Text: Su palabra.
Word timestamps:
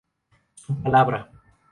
Su 0.55 0.75
palabra. 0.81 1.31